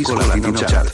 [0.00, 0.92] Disco Latino Chart.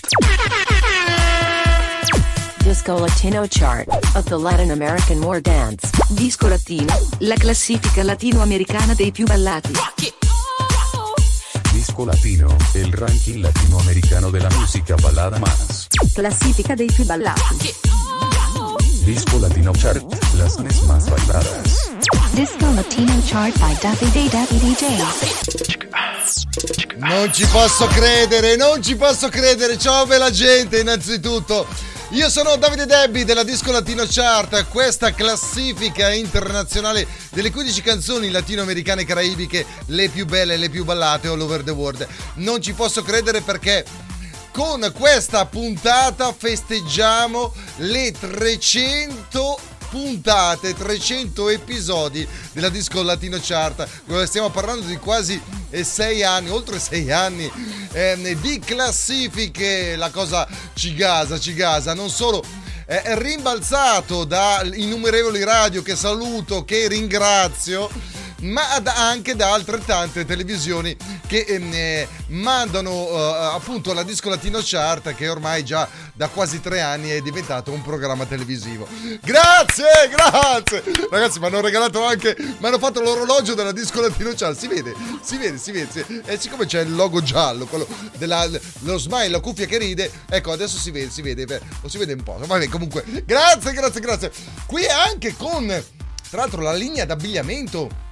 [2.65, 3.87] Disco Latino Chart
[4.17, 5.89] of the Latin American War Dance.
[6.09, 9.71] Disco Latino, la classifica latinoamericana dei più ballati.
[11.71, 15.87] Disco Latino, el ranking latinoamericano de la música balada más.
[16.13, 17.75] Classifica dei più ballati.
[19.05, 20.03] Disco Latino Chart,
[20.35, 21.93] las más bailadas.
[22.33, 25.86] Disco Latino Chart by Daffy Day Daffy DJ.
[26.97, 29.79] Non ci posso credere, non ci posso credere.
[29.79, 31.67] Ciao bella gente, innanzitutto.
[32.11, 39.03] Io sono Davide Debbi della Disco Latino Chart, questa classifica internazionale delle 15 canzoni latinoamericane
[39.03, 42.07] e caraibiche, le più belle, le più ballate all over the world.
[42.35, 43.85] Non ci posso credere perché
[44.53, 53.87] con questa puntata festeggiamo le 300 puntate, 300 episodi della Disco Latino Chart.
[54.25, 55.41] Stiamo parlando di quasi
[55.71, 57.51] 6 anni, oltre 6 anni
[57.93, 59.97] eh, di classifiche.
[59.97, 61.95] La cosa ci gasa, ci gasa.
[61.95, 62.45] Non solo
[62.87, 67.91] è rimbalzato da innumerevoli radio che saluto, che ringrazio
[68.43, 75.29] ma anche da altrettante televisioni che eh, mandano eh, appunto la Disco Latino Chart che
[75.29, 78.87] ormai già da quasi tre anni è diventato un programma televisivo.
[79.23, 80.83] Grazie, grazie!
[81.11, 84.95] Ragazzi, mi hanno regalato anche, mi hanno fatto l'orologio della Disco Latino Chart, si vede,
[85.23, 86.23] si vede, si vede.
[86.25, 88.49] E siccome c'è il logo giallo, quello della,
[88.81, 92.15] lo smile, la cuffia che ride, ecco, adesso si vede, si vede, lo si vede
[92.15, 92.39] un po'.
[92.39, 94.33] Vabbè, comunque, grazie, grazie, grazie.
[94.67, 95.67] Qui anche con,
[96.31, 98.05] tra l'altro, la linea d'abbigliamento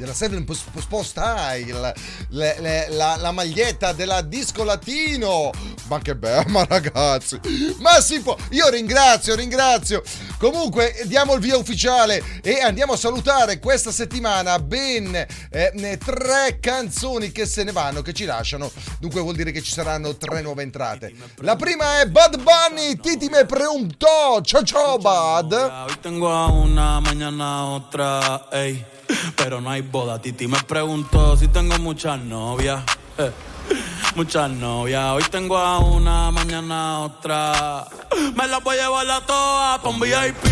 [0.00, 1.92] della Seven Post Style,
[2.30, 5.50] le, le, la, la, maglietta della Disco Latino.
[5.88, 7.38] Ma che bella, ragazzi,
[7.80, 8.34] ma si può.
[8.52, 10.02] Io ringrazio, ringrazio.
[10.38, 15.14] Comunque, diamo il via ufficiale e andiamo a salutare questa settimana ben
[15.50, 18.72] eh, tre canzoni che se ne vanno, che ci lasciano.
[19.00, 21.12] Dunque, vuol dire che ci saranno tre nuove entrate.
[21.40, 24.40] La prima è Bad Bunny, Titi me preguntò.
[24.40, 25.52] Ciao, ciao, Bad.
[25.52, 28.98] Hoy tengo a una, mañana otra, ey.
[29.36, 30.20] Pero no hay boda.
[30.20, 32.82] Titi me preguntó si tengo muchas novias.
[33.18, 33.30] Eh,
[34.14, 35.04] muchas novias.
[35.12, 37.86] Hoy tengo a una, mañana a otra.
[38.34, 40.44] Me las voy a llevar a todas pa' un VIP,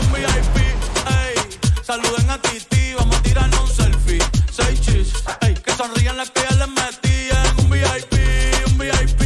[0.00, 0.56] un VIP.
[1.08, 4.18] Ey, saluden a Titi, vamos a tirarnos un selfie.
[4.50, 8.14] Seis chis, ey, que sonrían las que ya les metí en un VIP,
[8.66, 9.21] un VIP.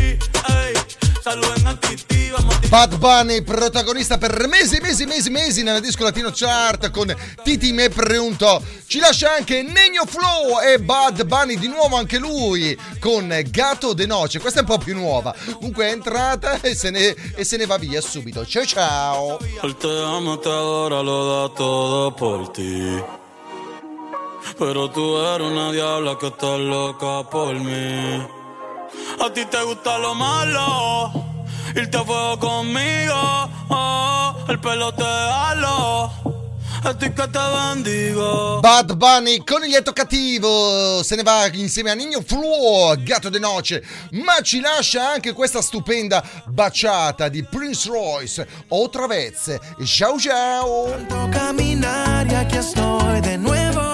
[2.69, 7.89] Bad Bunny, protagonista per mesi, mesi, mesi, mesi nella disco latino chart con Titi Me
[7.89, 8.63] Preunto.
[8.87, 14.07] Ci lascia anche Negno Flow e Bad Bunny di nuovo anche lui con Gato de
[14.07, 14.39] Noce.
[14.39, 15.35] Questa è un po' più nuova.
[15.55, 18.47] Comunque è entrata e se ne, e se ne va via subito.
[18.47, 19.39] Ciao ciao.
[24.57, 28.46] Pero tú eres una diabla que está loca por mí.
[29.19, 31.13] A ti te gusta lo malo,
[31.75, 33.15] irte a fuego conmigo.
[33.69, 36.27] Oh, el pelo te halo.
[38.61, 43.83] Bad Bunny, coniglietto cattivo, se ne va insieme a Nino Flow, gatto de noce,
[44.13, 50.89] ma ci lascia anche questa stupenda baciata di Prince Royce, Otra vez, ciao ciao.
[51.33, 53.86] caminar y aquí estoy de nuevo.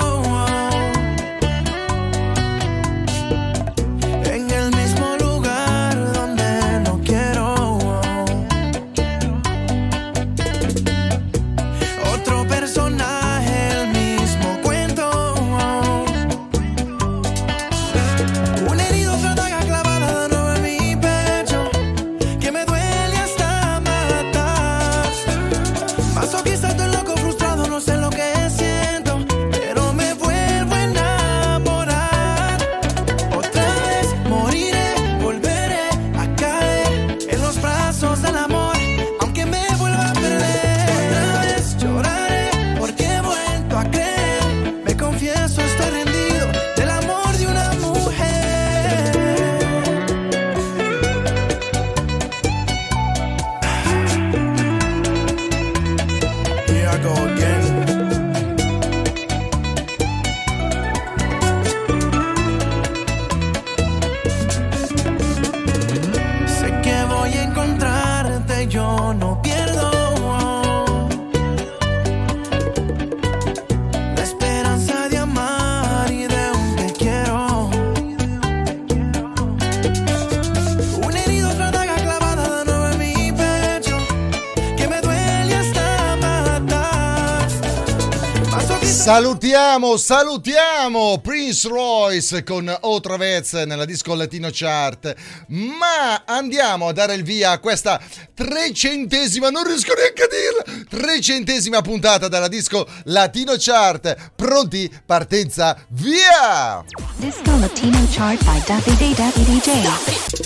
[89.13, 95.15] Salutiamo, salutiamo Prince Royce con Otra vez nella disco latino chart.
[95.49, 98.01] Ma andiamo a dare il via a questa
[98.33, 104.33] trecentesima, non riesco neanche a dirla, trecentesima puntata della disco latino chart.
[104.35, 104.91] Pronti?
[105.05, 106.83] Partenza, via!
[107.17, 110.42] Disco Latino Chart by Davide.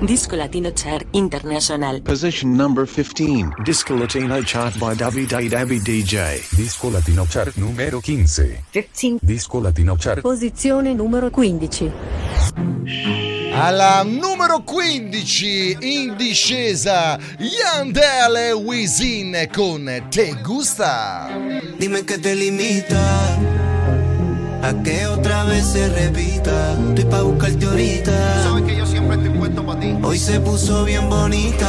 [0.00, 2.00] Disco Latino Chart International.
[2.00, 3.62] Position number 15.
[3.62, 6.40] Disco Latino chart by Davide Davi DJ.
[6.56, 8.64] Disco Latino Chart numero 15.
[8.70, 9.18] 15.
[9.20, 11.92] Disco Latino Chart Posizione numero 15.
[13.52, 21.28] Alla numero 15 in discesa Yandel e Wisin con Te Gusta.
[21.76, 23.19] Dime que te limita
[24.62, 26.74] a que otra vez se repita.
[26.88, 28.42] Estoy pa' buscarte ahorita.
[28.42, 29.96] Sabes que yo siempre estoy puesto para ti.
[30.02, 31.68] Hoy se puso bien bonita,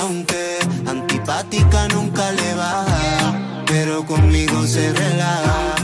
[0.00, 3.64] aunque antipática nunca le baja.
[3.66, 5.74] Pero conmigo se relaja.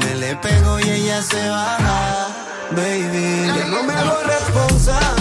[0.00, 2.28] Me le pego y ella se baja.
[2.70, 5.15] Baby, yo no me hago responsable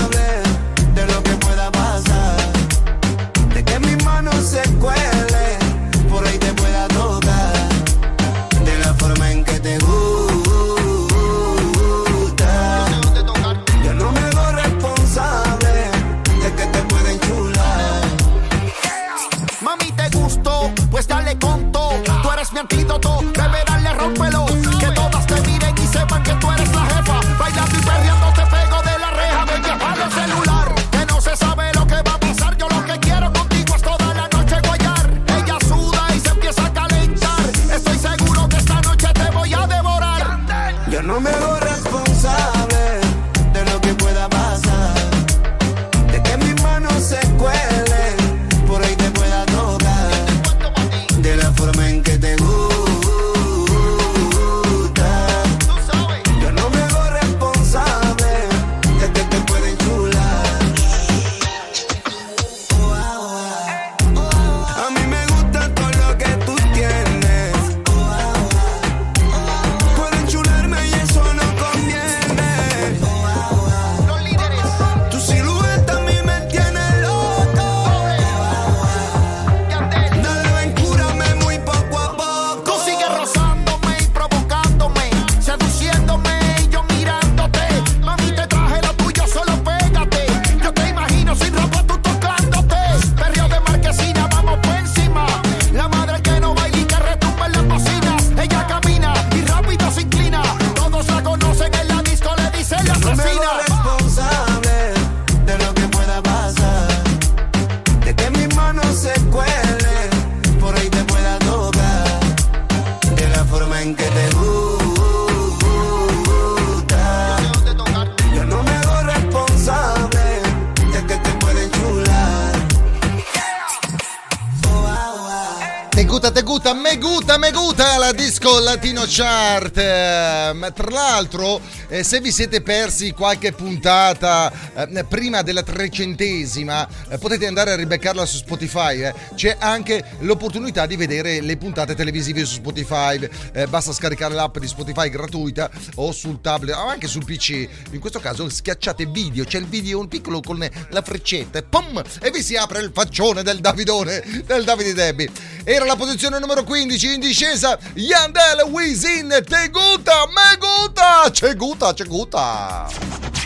[128.76, 129.74] latino chart.
[129.74, 137.48] Tra l'altro, eh, se vi siete persi qualche puntata eh, prima della trecentesima, eh, potete
[137.48, 139.04] andare a ribeccarla su Spotify.
[139.04, 139.14] eh.
[139.36, 143.28] C'è anche l'opportunità di vedere le puntate televisive su Spotify.
[143.54, 147.68] Eh, basta scaricare l'app di Spotify gratuita o sul tablet o anche sul PC.
[147.92, 152.02] In questo caso schiacciate video, c'è il video un piccolo con la freccetta e pum!
[152.22, 155.30] E vi si apre il faccione del Davidone, del Davide Debbie.
[155.64, 161.94] Era la posizione numero 15 in discesa Yandel Wisin Te gusta, me gusta, c'è gusta,
[161.94, 162.88] c'è gusta.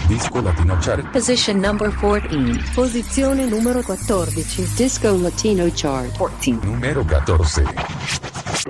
[0.07, 2.71] Disco Latino Chart Position number 14.
[2.73, 4.73] Posizione numero 14.
[4.73, 6.59] Disco Latino Chart 14.
[6.63, 7.61] numero 14.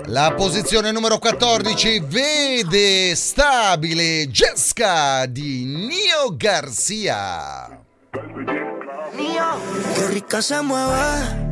[0.08, 7.84] La posizione numero 14 vede stabile Jessica di Nio Garcia.
[9.94, 11.50] Qué rica se mueve.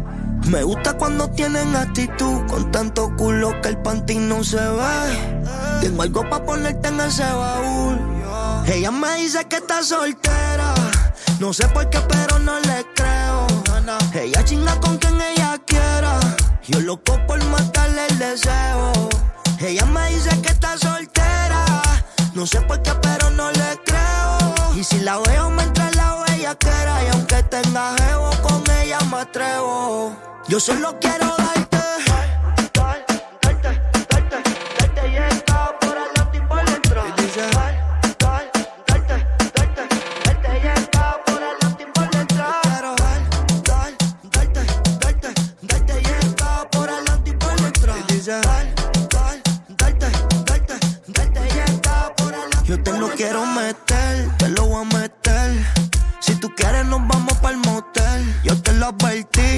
[0.48, 5.46] Me gusta cuando tienen actitud, con tanto culo que el panty no se ve.
[5.80, 8.00] Tengo algo para ponerte en ese baúl.
[8.66, 10.77] Ella me dice que está soltera.
[11.40, 13.46] No sé por qué, pero no le creo.
[14.14, 16.20] Ella chinga con quien ella quiera.
[16.68, 18.92] Yo loco por matarle el deseo.
[19.60, 21.64] Ella me dice que está soltera.
[22.34, 24.38] No sé por qué, pero no le creo.
[24.76, 27.04] Y si la veo, me entra la bellaquera.
[27.04, 30.16] Y aunque tenga jevo, con ella me atrevo.
[30.48, 31.67] Yo solo quiero darte.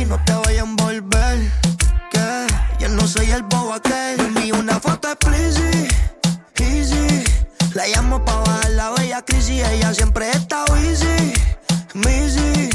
[0.07, 1.51] No te vayas a envolver.
[2.11, 2.47] Que
[2.79, 4.19] yo no soy el bobo aquel.
[4.19, 5.95] Envío una foto explícita,
[6.57, 7.23] easy.
[7.75, 9.63] La llamo pa' bajar la bella crisis.
[9.67, 11.33] Ella siempre está easy,
[12.07, 12.69] easy.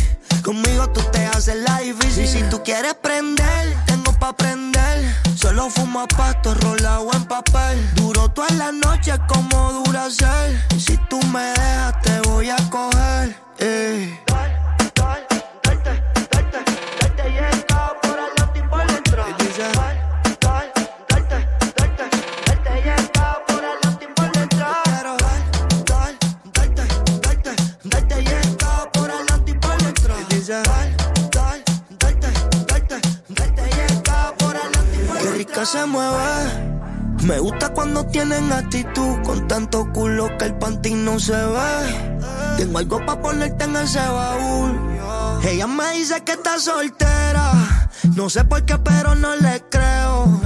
[0.44, 2.28] Conmigo tú te haces la difícil.
[2.28, 5.12] Si tú quieres prender, tengo pa' prender.
[5.34, 7.94] Solo fumo pasto, rolado en papel.
[7.96, 10.56] Duro toda la noche como dura ser.
[10.78, 13.37] Si tú me dejas, te voy a coger.
[13.58, 14.24] Eh.
[35.64, 36.75] Se mueve.
[37.23, 42.18] Me gusta cuando tienen actitud con tanto culo que el panty no se ve.
[42.59, 44.78] Tengo algo pa' ponerte en ese baúl.
[45.42, 47.88] Ella me dice que está soltera.
[48.14, 50.40] No sé por qué, pero no le creo.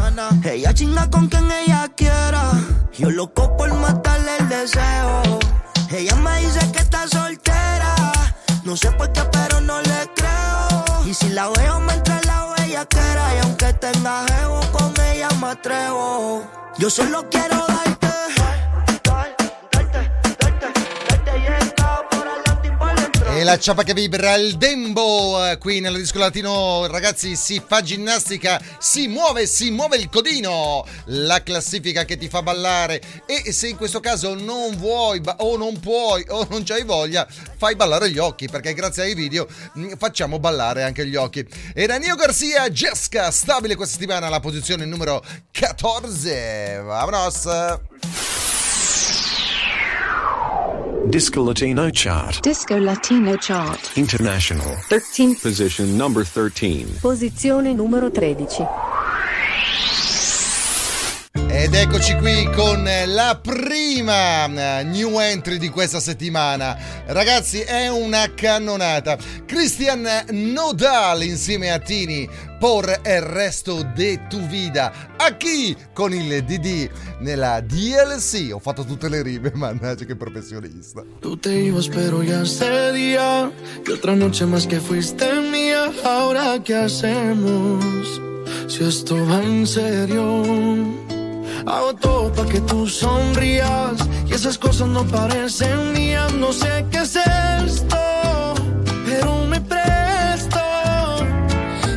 [0.45, 2.53] Ella chinga con quien ella quiera.
[2.97, 5.23] Yo loco por matarle el deseo.
[5.91, 7.95] Ella me dice que está soltera.
[8.65, 11.07] No sé por qué, pero no le creo.
[11.07, 12.48] Y si la veo, me entra la
[12.85, 16.43] bella Y aunque tenga jevo, con ella me atrevo.
[16.79, 17.98] Yo solo quiero darte.
[23.39, 27.83] E la ciapa che vibra il dembo eh, qui nel disco latino, ragazzi, si fa
[27.83, 33.69] ginnastica, si muove, si muove il codino, la classifica che ti fa ballare e se
[33.69, 38.19] in questo caso non vuoi o non puoi o non c'hai voglia, fai ballare gli
[38.19, 41.47] occhi perché grazie ai video mh, facciamo ballare anche gli occhi.
[41.75, 46.83] Era Nio Garcia, Jessica, stabile questa settimana alla posizione numero 14.
[46.83, 48.38] Vamonos!
[51.07, 52.41] Disco Latino Chart.
[52.43, 53.97] Disco Latino Chart.
[53.97, 54.77] International.
[54.89, 55.37] 13.
[55.41, 56.99] Position number 13.
[57.01, 58.67] Posizione numero 13.
[61.33, 66.77] Ed eccoci qui con la prima eh, new entry di questa settimana.
[67.07, 69.19] Ragazzi, è una cannonata.
[69.45, 75.15] Christian Nodal insieme a Tini por el resto de tu vida.
[75.17, 75.77] A chi?
[75.93, 78.51] Con il DD nella DLC.
[78.53, 81.05] Ho fatto tutte le rime, mannaggia che professionista.
[81.21, 83.51] Tú te ibas, pero ya ese día.
[83.85, 85.93] Que otra noche más que fuiste mía.
[86.05, 88.21] Ahora, ¿qué hacemos?
[88.67, 91.08] Si esto va en serio.
[91.67, 93.97] Hago todo para que tú sonrías.
[94.27, 96.33] Y esas cosas no parecen mías.
[96.35, 98.55] No sé qué es esto.
[99.07, 100.61] Pero me presto.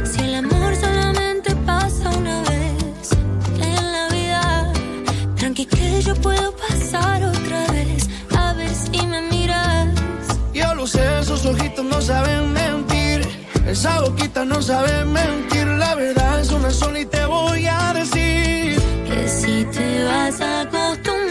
[0.04, 3.12] Si el amor solamente pasa una vez
[3.60, 4.74] en la vida,
[5.36, 8.10] tranqui que yo puedo pasar otra vez.
[8.38, 9.90] A ver si me miras.
[10.54, 13.28] Yo lo sé, esos ojitos no saben mentir.
[13.68, 15.68] Esa boquita no sabe mentir.
[15.68, 17.94] La verdad es una sola y te voy a
[20.22, 21.31] casa acostumbrada.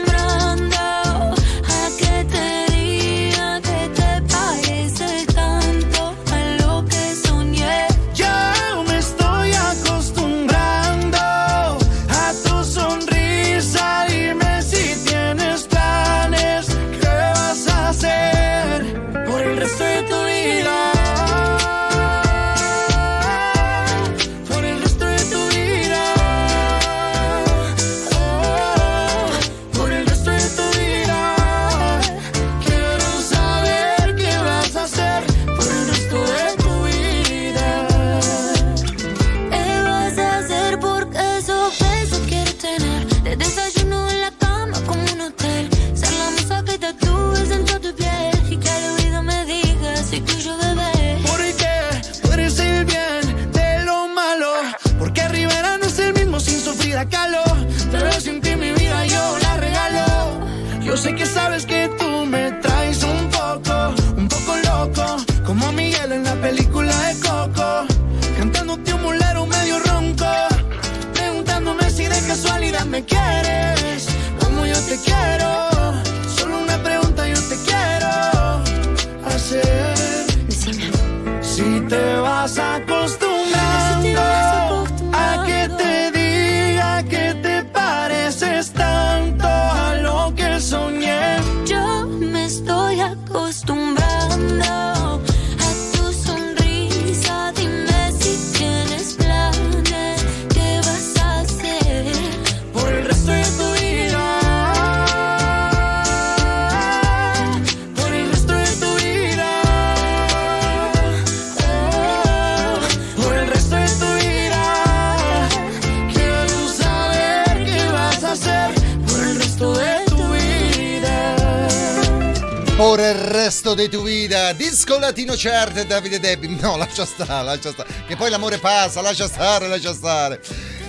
[123.50, 124.52] Resto di tu vida.
[124.52, 126.48] Disco latino certe Davide Debbie.
[126.60, 127.88] No, lascia stare, lascia stare.
[128.06, 130.40] Che poi l'amore passa, lascia stare, lascia stare.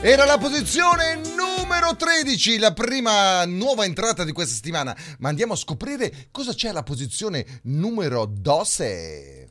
[0.01, 4.95] Era la posizione numero 13, la prima nuova entrata di questa settimana.
[5.19, 9.49] Ma andiamo a scoprire cosa c'è alla posizione numero 12.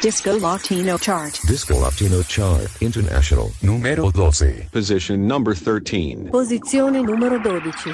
[0.00, 1.38] Disco Latino Chart.
[1.44, 4.68] Disco Latino Chart International numero 12.
[4.70, 6.28] Position number 13.
[6.30, 7.92] Posizione numero 12.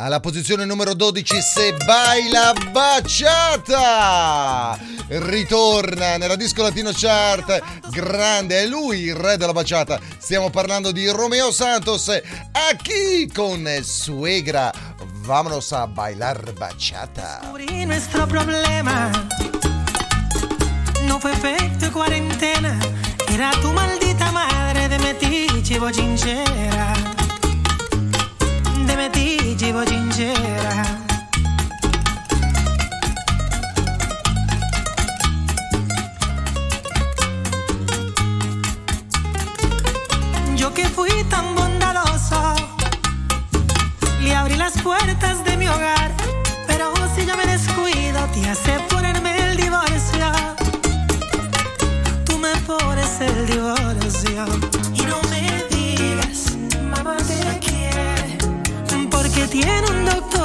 [0.00, 4.78] Alla posizione numero 12 Se baila baciata
[5.08, 7.60] ritorna nella disco latino chart.
[7.90, 12.10] Grande è lui il re della baciata stiamo parlando di Romeo Santos.
[12.10, 13.28] A chi?
[13.34, 14.72] Con Suegra.
[15.24, 19.10] Vámonos a bailar descubrí nuestro problema.
[21.08, 22.78] No fue efecto de cuarentena,
[23.32, 27.17] era tu maldita madre de metiche y bochinchera.
[40.56, 42.56] Yo que fui tan bondadoso,
[44.20, 46.10] le abrí las puertas de mi hogar.
[46.66, 50.32] Pero si yo me descuido, te hace ponerme el divorcio.
[52.24, 54.87] Tú me pones el divorcio.
[59.50, 60.37] Tiene un doctorado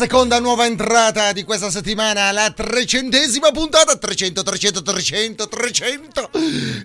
[0.00, 6.30] seconda nuova entrata di questa settimana, la trecentesima puntata, 300, 300, 300, 300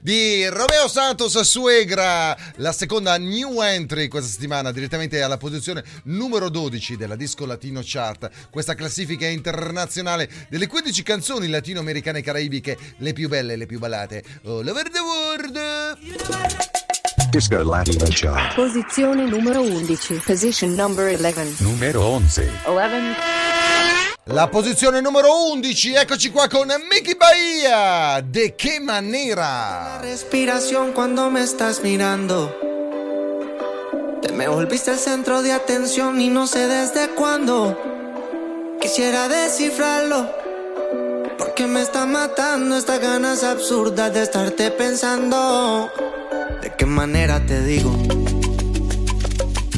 [0.01, 6.97] di Romeo Santos Suegra, la seconda new entry questa settimana direttamente alla posizione numero 12
[6.97, 13.30] della Disco Latino Chart, questa classifica internazionale delle 15 canzoni latinoamericane e caraibiche, le più
[13.30, 16.85] belle le più ballate, all over the world.
[17.36, 18.56] Disco Latino Chart.
[18.56, 20.21] Posizione numero 11.
[20.26, 21.62] Position number 11.
[21.63, 22.50] Numero 11.
[22.65, 23.15] 11.
[24.28, 30.00] La posizione numero 11, eccoci qua con Mickey Bahia, De che manera?
[30.00, 32.56] respiración cuando me estás mirando.
[34.21, 37.78] Te me volviste el centro de atención y no sé desde cuándo.
[38.80, 40.32] Quisiera descifrarlo.
[41.38, 45.91] Porque me está matando estas ganas absurdas de estarte pensando.
[46.62, 47.96] ¿De qué manera te digo?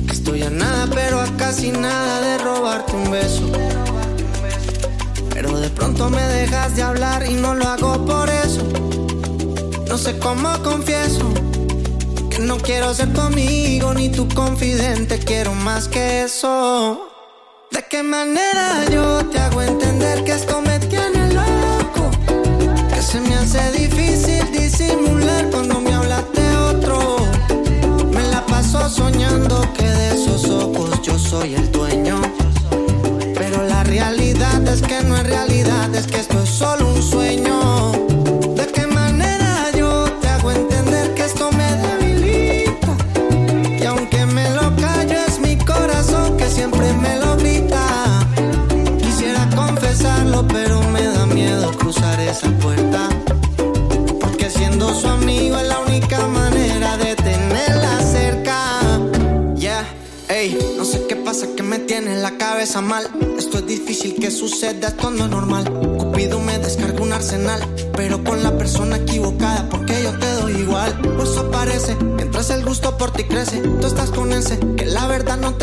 [0.06, 3.52] Que estoy a nada, pero a casi nada de robarte un beso.
[5.30, 8.64] Pero de pronto me dejas de hablar y no lo hago por eso.
[9.88, 11.32] No sé cómo confieso
[12.30, 17.10] que no quiero ser tu amigo ni tu confidente, quiero más que eso.
[17.72, 22.10] ¿De qué manera yo te hago entender que esto me tiene loco?
[22.94, 23.72] Que se me hace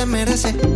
[0.04, 0.73] te merece.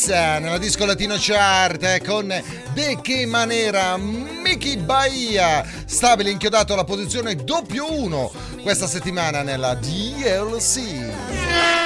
[0.00, 2.28] Baila salsa nella disco latino chart eh, con
[2.72, 8.32] De che manera Mickey Bahia stabile inchiodato alla posizione doppio 1
[8.62, 10.78] questa settimana nella DLC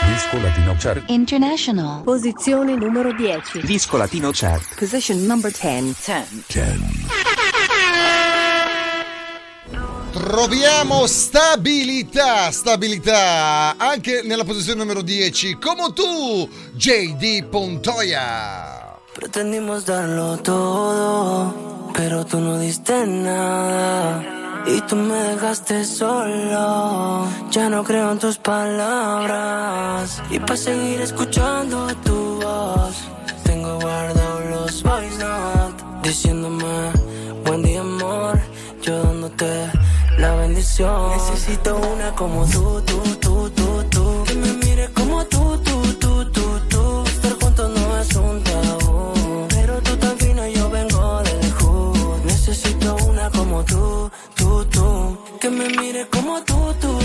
[0.07, 1.03] Disco Latino Chart.
[1.09, 2.03] International.
[2.03, 3.62] Posizione numero 10.
[3.62, 4.74] Disco Latino Chart.
[4.79, 6.44] Position number 10.
[6.46, 7.13] 10.
[10.14, 18.83] Troviamo stabilità stabilità anche nella posizione numero 10 come tu JD Pontoya
[19.14, 21.55] Pretendimos darlo todo,
[21.94, 24.24] pero tú no diste nada.
[24.66, 30.20] Y tú me dejaste solo, ya no creo en tus palabras.
[30.31, 32.96] Y para seguir escuchando tu voz,
[33.44, 36.90] tengo guardados los voice note, diciéndome
[37.44, 38.40] buen día amor,
[38.83, 39.70] yo dándote
[40.33, 41.11] bendición.
[41.11, 46.25] Necesito una como tú, tú, tú, tú, tú, que me mire como tú, tú, tú,
[46.31, 47.05] tú, tú.
[47.07, 49.13] Estar juntos no es un tabú,
[49.49, 52.25] pero tú tan fina yo vengo del hood.
[52.25, 56.99] Necesito una como tú, tú, tú, que me mire como tú, tú,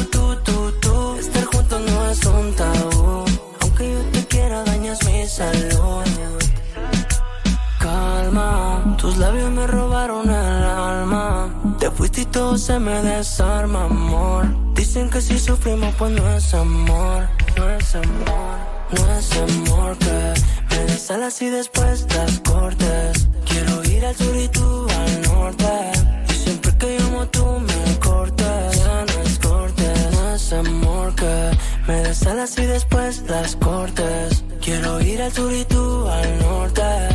[12.32, 14.46] todo se me desarma, amor.
[14.76, 18.58] Dicen que si sufrimos, pues no es amor, no es amor,
[18.92, 20.34] no es amor que
[20.70, 23.28] me des alas y después las cortes.
[23.46, 25.92] Quiero ir al sur y tú al norte.
[26.30, 28.78] Y siempre que llamo tú me cortes.
[28.78, 31.52] Ya no es corte, no es amor que
[31.88, 34.44] me des alas y después las cortes.
[34.62, 37.09] Quiero ir al sur y tú al norte.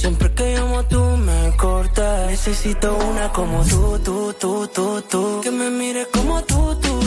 [0.00, 2.30] Siempre que llamo tú me cortas.
[2.30, 5.40] Necesito una como tú, tú, tú, tú, tú.
[5.42, 6.99] Que me mire como tú, tú,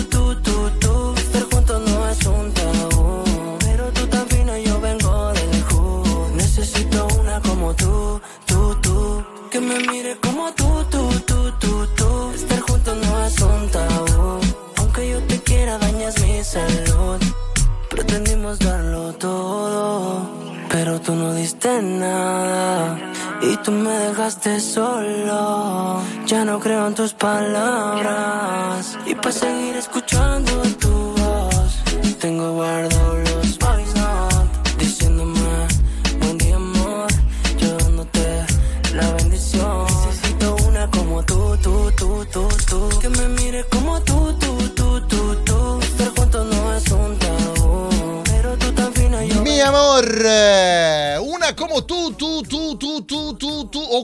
[26.64, 28.98] creo en tus palabras.
[29.06, 30.03] Y para seguir escuchando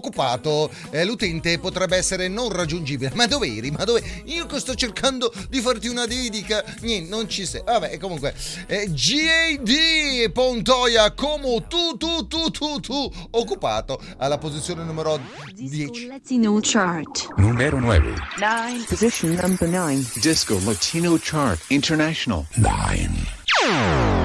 [0.10, 0.70] occupato.
[0.90, 3.12] Eh, l'utente potrebbe essere non raggiungibile.
[3.14, 3.72] Ma dove eri?
[3.72, 4.04] Ma dove?
[4.26, 6.64] Io che sto cercando di farti una dedica.
[6.82, 7.62] Niente, non ci sei.
[7.64, 8.34] Vabbè, comunque.
[8.68, 15.20] Eh, GAD Pontoia, come tu, tu, tu, tu, tu, occupato alla posizione numero
[15.54, 16.08] 10.
[16.08, 17.28] Latino Chart.
[17.38, 18.14] Numero 9.
[18.40, 18.84] 9.
[18.88, 20.06] Position number 9.
[20.16, 22.46] Disco Latino Chart International.
[22.56, 24.19] 9.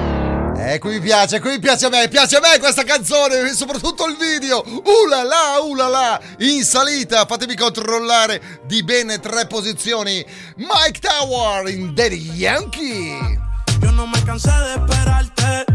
[0.65, 4.17] Qui mi piace, qui mi piace a me, piace a me questa canzone, soprattutto il
[4.17, 4.63] video.
[4.65, 10.25] Ula la, ula la, in salita, fatemi controllare di bene tre posizioni.
[10.57, 13.39] Mike Tower in Daddy Yankee.
[13.79, 15.65] Yo no me cansé de esperarte.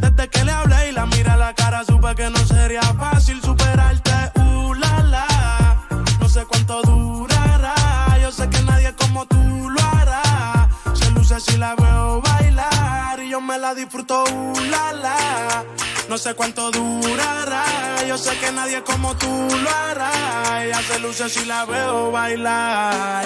[0.00, 3.40] Desde que le hablé y la miré a la cara, supe que no sería fácil
[3.42, 4.12] superarte.
[4.36, 5.86] Uh, la, la.
[6.20, 7.74] No sé cuánto durará.
[8.22, 10.68] Yo sé que nadie como tú lo hará.
[10.94, 12.47] Se luce si la veo bailar
[13.28, 14.24] yo me la disfruto.
[14.24, 15.64] Uh, la, la.
[16.08, 17.64] No sé cuánto durará.
[18.06, 20.64] Yo sé que nadie como tú lo hará.
[20.64, 23.24] Ella se luce si la veo bailar.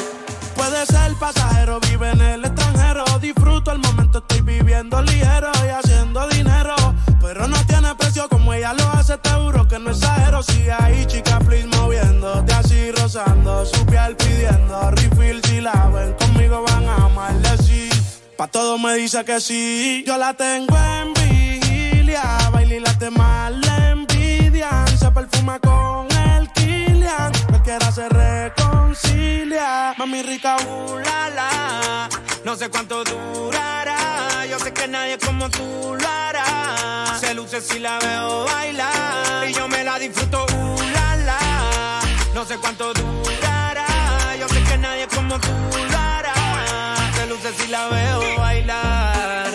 [0.57, 3.05] Puede ser pasajero, vive en el extranjero.
[3.21, 6.75] Disfruto el momento, estoy viviendo ligero y haciendo dinero.
[7.21, 10.43] Pero no tiene precio como ella lo hace, te juro que no exagero.
[10.43, 15.41] Sigue ahí, chica, please, moviéndote así, rozando su piel pidiendo refill.
[15.45, 18.02] Si la ven conmigo, van a maldecir.
[18.43, 20.03] Pa' todo me dice que sí.
[20.05, 22.51] Yo la tengo en vigilia.
[22.51, 24.99] Baila y la temas le envidian.
[24.99, 27.31] Se perfuma con el Kilian.
[27.51, 29.95] Cualquiera se reconcilia.
[29.97, 32.09] Mami rica, uh, la, la.
[32.45, 34.45] No sé cuánto durará.
[34.51, 37.17] Yo sé que nadie como tú lo hará.
[37.21, 39.49] Se luce si la veo bailar.
[39.49, 42.01] Y yo me la disfruto, uh, la, la.
[42.35, 43.87] No sé cuánto durará.
[44.37, 45.53] Yo sé que nadie como tú
[45.92, 45.92] lo
[47.43, 49.51] luce si la veo bailar.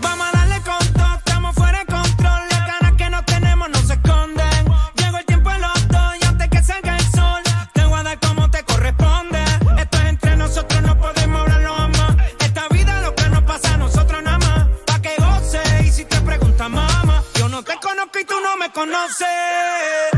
[0.00, 2.40] Vamos a darle con todo, estamos fuera de control.
[2.50, 4.64] Las ganas que no tenemos no se esconden.
[4.96, 8.02] Llegó el tiempo en los dos y antes que salga el sol, te voy a
[8.02, 9.42] dar como te corresponde.
[9.78, 12.16] Esto es entre nosotros, no podemos hablarlo más.
[12.40, 14.66] Esta vida lo que nos pasa a nosotros nada más.
[14.86, 18.56] Pa' que goce y si te preguntas, mamá, yo no te conozco y tú no
[18.56, 20.17] me conoces.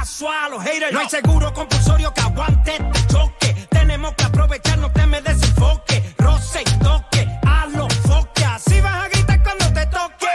[0.00, 0.92] Hagamos caso a los haters.
[0.92, 3.66] No hay seguro compulsorio que aguante este choque.
[3.70, 6.14] Tenemos que aprovechar, no te me desenfoque.
[6.18, 8.46] Roce y toque, a los foques.
[8.46, 10.26] Así vas a gritar cuando te toque.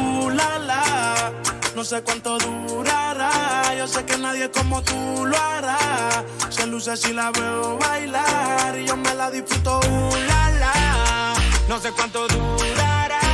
[0.00, 1.32] Uh, la, la.
[1.74, 3.74] No sé cuánto durará.
[3.76, 6.24] Yo sé que nadie como tú lo hará.
[6.50, 8.78] Se luce si la veo bailar.
[8.78, 9.80] Y yo me la disfruto.
[9.80, 11.34] Uh, la, la.
[11.68, 13.27] No sé cuánto durará.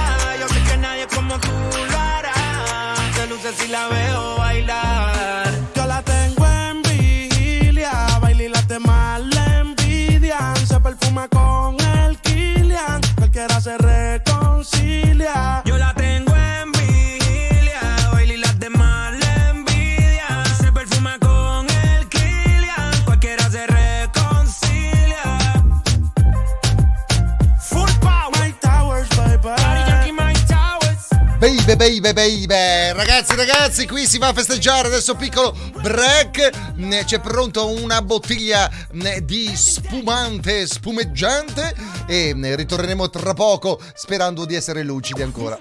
[31.84, 32.96] Baby, baby.
[32.96, 34.86] Ragazzi, ragazzi, qui si va a festeggiare.
[34.88, 36.50] Adesso piccolo break.
[36.76, 41.74] Ne- C'è pronto una bottiglia ne, di spumante, spumeggiante.
[42.06, 45.58] E ne ritorneremo tra poco sperando di essere lucidi ancora.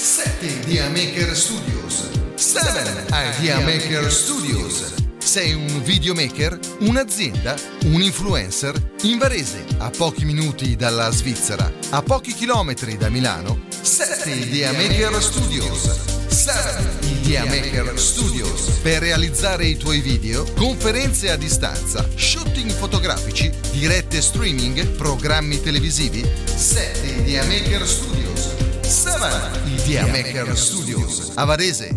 [0.00, 3.04] 7 Idea Maker Studios 7
[3.38, 4.94] Idea Maker Studios
[5.32, 8.74] Sei un videomaker, un'azienda, un influencer?
[9.04, 15.22] In Varese, a pochi minuti dalla Svizzera, a pochi chilometri da Milano, 7 Idea Maker
[15.22, 23.50] Studios 7 Idea Maker Studios per realizzare i tuoi video, conferenze a distanza, shooting fotografici,
[23.70, 26.30] dirette streaming, programmi televisivi.
[26.44, 28.50] 7 Idea Maker Studios
[28.82, 31.88] 7 Idea Maker Studios a Varese.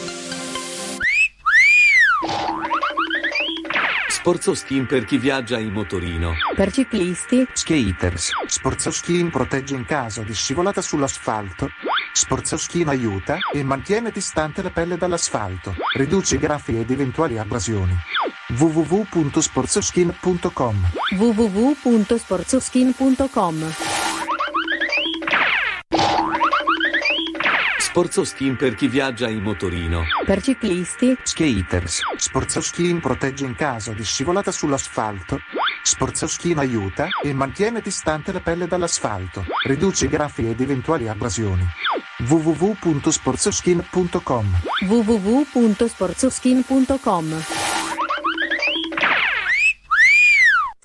[4.21, 6.33] Sporzo Skin per chi viaggia in motorino.
[6.55, 8.29] Per ciclisti, Skaters.
[8.45, 11.69] Sportsoskin protegge in caso di scivolata sull'asfalto.
[12.13, 15.73] Sportsoskin aiuta e mantiene distante la pelle dall'asfalto.
[15.95, 17.97] Riduce i graffi ed eventuali abrasioni.
[18.55, 20.75] www.sportsoskin.com
[21.17, 23.73] www.sportsoskin.com
[27.91, 30.03] Sporzo Skin per chi viaggia in motorino.
[30.25, 31.99] Per ciclisti, Skaters.
[32.15, 35.39] Sportsoskin protegge in caso di scivolata sull'asfalto.
[35.83, 39.43] Sportsoskin aiuta e mantiene distante la pelle dall'asfalto.
[39.65, 41.67] Riduce i graffi ed eventuali abrasioni.
[42.19, 47.70] www.sportsoskin.com www.sportsoskin.com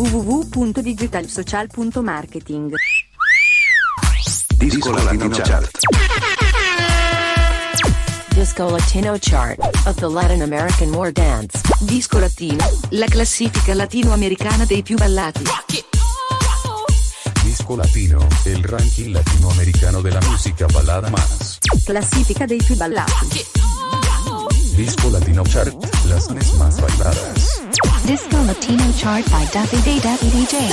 [0.00, 2.72] www.digitalsocial.marketing
[4.56, 5.70] Disco Latino Chart.
[8.32, 11.60] Disco Latino Chart of the Latin American War Dance.
[11.80, 15.42] Disco Latino, la classifica latinoamericana dei più ballati.
[17.42, 21.58] Disco Latino, el ranking latinoamericano de la música balada más.
[21.84, 23.69] Classifica dei più ballati.
[24.80, 25.74] Disco Latino Chart,
[26.08, 27.60] las más bailadas.
[28.06, 30.70] Disco Latino Chart by Davide Davide DJ.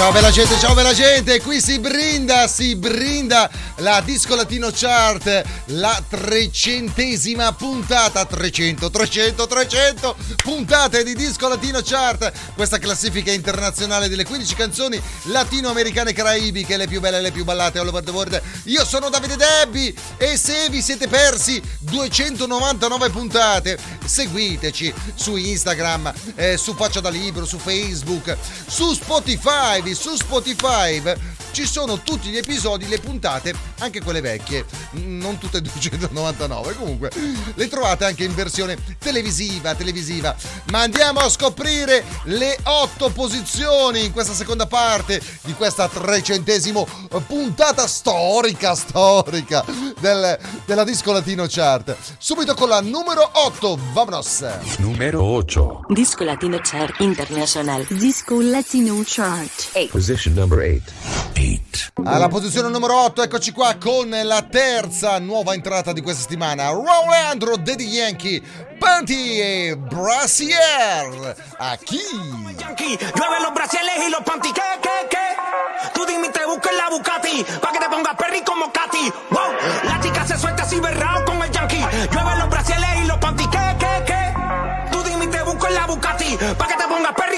[0.00, 5.44] Ciao bella gente, ciao bella gente, qui si brinda, si brinda la Disco Latino Chart,
[5.66, 14.24] la trecentesima puntata, 300, 300, 300 puntate di Disco Latino Chart, questa classifica internazionale delle
[14.24, 18.42] 15 canzoni latinoamericane caraibiche, le più belle e le più ballate all over the world.
[18.64, 26.56] Io sono Davide Debbi e se vi siete persi 299 puntate, seguiteci su Instagram, eh,
[26.56, 28.34] su Faccia da Libro, su Facebook,
[28.66, 31.00] su Spotify, su Spotify
[31.52, 37.10] ci sono tutti gli episodi, le puntate, anche quelle vecchie, non tutte 299, comunque
[37.54, 40.34] le trovate anche in versione televisiva, televisiva.
[40.70, 46.86] Ma andiamo a scoprire le otto posizioni in questa seconda parte di questa trecentesimo
[47.26, 49.64] puntata storica, storica
[49.98, 51.96] del, della Disco Latino Chart.
[52.18, 54.44] Subito con la numero 8, vamonos!
[54.78, 55.86] Numero 8.
[55.88, 57.84] Disco Latino Chart International.
[57.88, 59.88] Disco Latino Chart.
[59.90, 61.39] Position number 8.
[62.04, 66.68] Alla posizione numero 8, eccoci qua con la terza nuova entrata di questa settimana.
[66.70, 68.42] Rolando Daddy Yankee,
[68.78, 71.36] Panty e Brassier.
[71.58, 71.98] A chi?
[72.56, 75.90] Yankee, llueve los brasiles y los panty, ¿qué, qué, qué?
[75.92, 79.12] Tú dime te busco en la Bucati, pa' que te pongas perry como Katy.
[79.30, 79.52] Wow,
[79.84, 81.84] la chica se suelta así berrao con el Yankee.
[82.10, 84.34] Llueve los brasiles y los panty, ¿qué, qué, qué?
[84.90, 87.29] Tú dime te busco en la Bucati, pa' que te pongas perry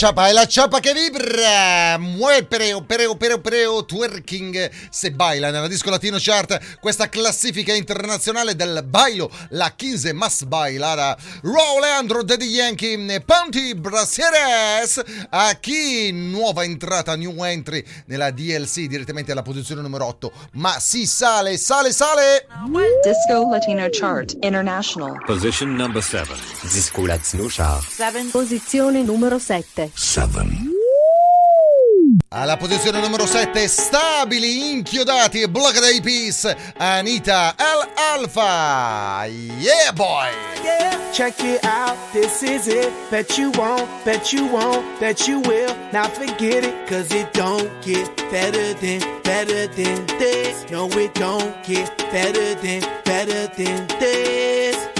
[0.00, 1.98] ciapa, è la ciapa che vibra!
[2.20, 8.54] Muove pereo, pereo, pereo, pereo, twerking se baila nella disco latino chart, questa classifica internazionale
[8.54, 11.16] del bailo, la 15 más bailada.
[11.40, 19.32] Raw Leandro, Daddy Yankee, Panty Brasieres, a chi nuova entrata, new entry nella DLC direttamente
[19.32, 20.30] alla posizione numero 8.
[20.52, 22.46] Ma si sale, sale, sale!
[23.02, 25.24] Disco Latino Chart International.
[25.24, 26.34] Position number 7.
[26.70, 28.30] Disco Latino Chart.
[28.30, 29.90] Posizione numero 7.
[32.32, 39.24] Alla posizione numero 7, stabili, inchiodati e Block Day Peace, Anita L Alpha.
[39.26, 40.28] Yeah, boy!
[40.62, 42.92] Yeah, check it out, this is it.
[43.10, 45.74] Bet you won't, bet you won't, bet you will.
[45.90, 50.70] Now forget it, cause it don't get better than, better than this.
[50.70, 54.99] No, it don't get better than, better than this.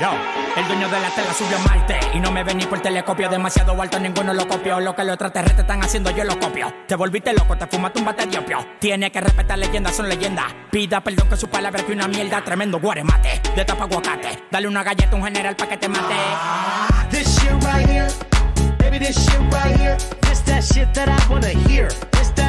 [0.00, 0.12] Yo,
[0.56, 3.80] el dueño de la tela subió a Marte y no me vení por telescopio demasiado
[3.82, 4.78] alto, ninguno lo copió.
[4.78, 6.72] Lo que los extraterrestres están haciendo, yo lo copio.
[6.86, 8.64] Te volviste loco, te fumaste un bate de opio.
[8.78, 10.46] Tiene que respetar leyendas, son leyendas.
[10.70, 13.42] Pida perdón que su palabra que una mierda, tremendo guaremate.
[13.56, 16.14] De tapa aguacate, dale una galleta a un general pa' que te mate.
[17.10, 18.08] This shit right here,
[18.78, 19.96] baby, this shit right here.
[20.22, 21.88] This that shit that I wanna hear.
[22.12, 22.47] This that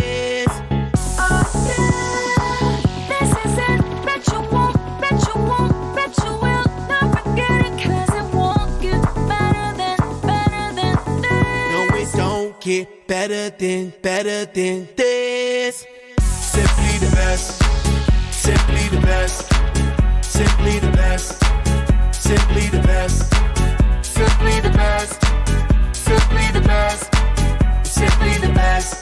[12.61, 15.85] get better than, better than this.
[16.19, 17.61] Simply the best.
[18.31, 19.49] Simply the best.
[20.21, 21.41] Simply the best.
[22.13, 23.33] Simply the best.
[24.05, 25.21] Simply the best.
[25.93, 27.09] Simply the best.
[27.83, 29.01] Simply the best.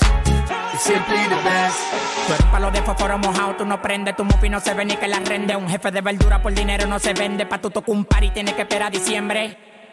[0.79, 1.79] Simply the best.
[2.27, 4.95] Tú eres palo de fósforo mojado, tú no prendes, tu mufi no se ve ni
[4.95, 5.55] que la rende.
[5.55, 8.29] Un jefe de verdura por dinero no se vende, pa' tu tocar un par y
[8.29, 9.57] tienes que esperar a diciembre.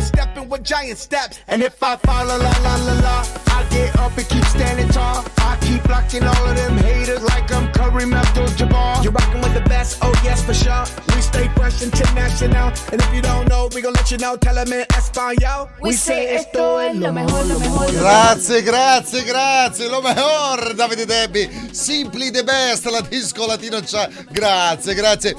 [0.00, 1.38] stepping with giant steps.
[1.48, 4.88] And if I fall, la la la la la, I get up and keep standing
[4.88, 5.24] tall.
[5.38, 9.02] I keep blocking all of them haters like I'm Kareem Abdul-Jabbar.
[9.02, 10.84] You're rocking with the best, oh yes for sure.
[11.14, 14.36] We stay fresh international, and if you don't know, we gon' let you know.
[14.36, 15.68] Tell them in Espanol.
[15.80, 17.90] We say esto es lo mejor, lo mejor.
[17.92, 19.88] Grazie, grazie, grazie.
[19.88, 21.48] Lo mejor, Davide Debbie.
[21.72, 24.08] Simply the best, la disco latino c'ha.
[24.30, 25.34] Grazie, grazie.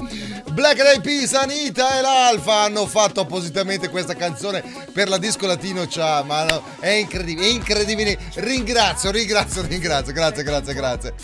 [0.58, 5.86] Black Eyed Peas, Anita e l'Alfa hanno fatto appositamente questa canzone per la disco latino
[5.88, 6.24] c'ha.
[6.24, 8.18] Ma no, è incredibile, è incredibile.
[8.34, 10.12] Ringrazio, ringrazio, ringrazio.
[10.12, 11.14] Grazie, grazie, grazie.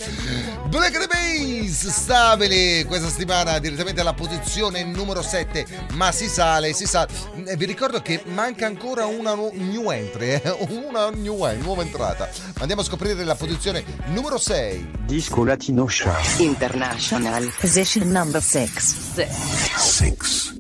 [0.69, 5.67] Black Eyed Peas, stabili questa settimana direttamente alla posizione numero 7.
[5.95, 7.09] Ma si sale, si sale.
[7.45, 10.57] Eh, Vi ricordo che manca ancora una nu- new entry, eh?
[10.87, 12.29] una new, nuova entrata.
[12.61, 14.91] Andiamo a scoprire la posizione numero 6.
[15.07, 16.39] Disco Latino Chart.
[16.39, 17.53] International.
[17.59, 19.24] Position number 6.
[19.29, 20.53] 6.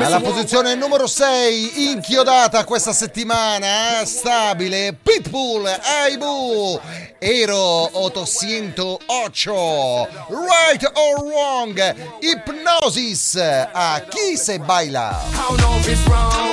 [0.00, 6.80] Alla posizione numero 6, inchiodata questa settimana, stabile, Pitbull, Aibu,
[7.18, 15.10] Ero 808, Right or Wrong, Hypnosis, a chi se baila.
[15.10, 15.14] I
[15.48, 16.32] don't know if it's wrong.
[16.32, 16.52] I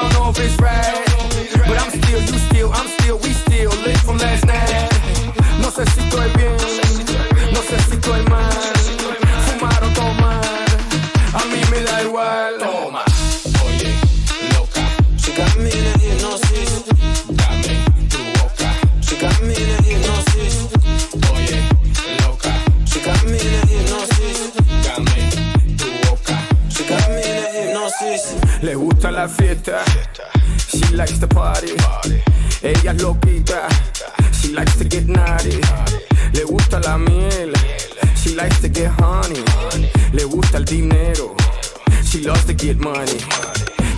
[0.00, 1.06] don't know if it's right.
[1.66, 4.88] But I'm still, you still, I'm still, we still lit from last night.
[5.60, 6.56] No sé si estoy bien,
[7.52, 8.77] no sé si estoy mal.
[12.18, 12.58] Igual.
[12.58, 13.04] Toma,
[13.64, 13.94] oye,
[14.54, 14.82] loca.
[15.16, 16.84] She got me in a hypnosis.
[17.28, 18.70] Dame tu boca.
[19.00, 20.68] She got me in a hypnosis.
[21.32, 21.62] Oye,
[22.22, 22.52] loca.
[22.86, 24.52] She got me in a hypnosis.
[24.82, 26.36] Dame tu boca.
[26.68, 28.62] She got me in a hypnosis.
[28.62, 29.84] Le gusta la fiesta.
[30.68, 31.72] She likes to party.
[32.62, 33.68] Ella es loquita.
[34.32, 35.60] She likes to get naughty.
[36.32, 37.52] Le gusta la miel.
[38.16, 39.44] She likes to get honey.
[40.12, 41.47] Le gusta el dinero.
[42.08, 43.18] She loves to get money.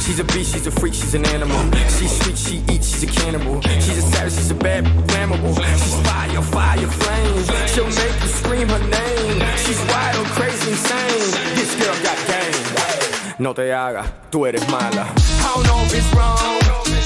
[0.00, 1.60] She's a beast, she's a freak, she's an animal.
[1.96, 3.60] She's sweet, she eats, she's a cannibal.
[3.62, 5.54] She's a savage, she's a bad flammable.
[5.78, 7.68] She's fire, fire, flame.
[7.68, 9.40] She'll make you scream her name.
[9.58, 11.54] She's wild, crazy, insane.
[11.54, 13.36] This girl got game.
[13.38, 15.06] No te hagas, tú eres mala.
[15.06, 16.36] I don't know if it's wrong.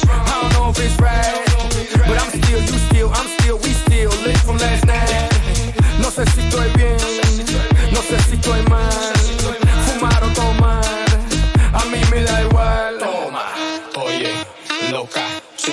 [0.09, 2.09] I don't know if it's right.
[2.09, 5.31] But I'm still, you still, I'm still, we still lit from last night.
[6.01, 6.97] No sé si estoy bien,
[7.93, 9.14] no sé si estoy mal.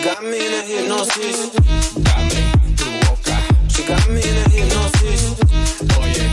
[0.03, 1.49] Got me in a hypnosis.
[1.95, 3.37] Dame tu boca.
[3.69, 4.21] She got me.
[5.99, 6.27] Oye,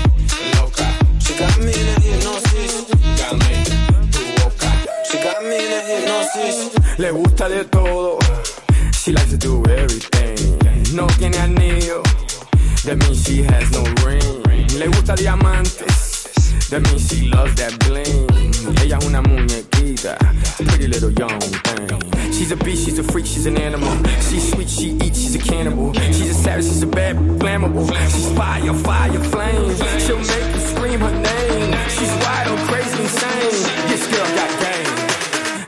[0.56, 0.86] loca.
[1.20, 1.72] She got me.
[3.16, 3.52] Dame.
[5.10, 5.58] She got me.
[6.98, 8.18] Le gusta de todo.
[10.94, 12.02] no tiene anillo.
[12.84, 14.44] That means she has no ring.
[14.78, 16.68] Le gusta diamantes.
[16.70, 18.26] That means she loves that bling.
[18.82, 20.16] Ella es una muñequita.
[20.56, 21.97] Pretty little young thing.
[22.48, 23.94] She's a beast, she's a freak, she's an animal.
[24.22, 25.92] She's sweet, she eats, she's a cannibal.
[25.92, 27.86] She's a savage, she's a bad, flammable.
[28.10, 29.76] She's fire, fire, flame.
[30.00, 31.88] She'll make you scream her name.
[31.90, 33.88] She's wild, crazy, insane.
[33.90, 34.67] This girl got.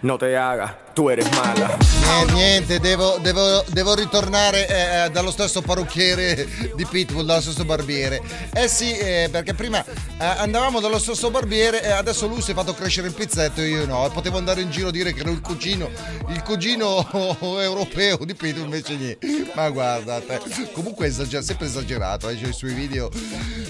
[0.03, 1.77] No te hagas, tu eres mala.
[1.77, 8.23] Eh, niente, devo, devo- devo ritornare eh, dallo stesso parrucchiere di Pitbull, dallo stesso barbiere.
[8.55, 12.55] Eh sì, eh, perché prima eh, andavamo dallo stesso barbiere e adesso lui si è
[12.55, 14.07] fatto crescere il pizzetto e io no.
[14.07, 15.91] E potevo andare in giro a dire che ero il cugino,
[16.29, 17.07] il cugino
[17.61, 19.51] europeo di Pitbull, invece niente.
[19.53, 20.41] Ma guarda te.
[20.73, 23.11] Comunque è esager- sempre esagerato, eh, c'è i suoi video.